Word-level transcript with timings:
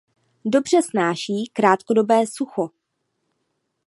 Dobře 0.45 0.81
snáší 0.81 1.49
krátkodobé 1.53 2.27
sucho. 2.27 2.69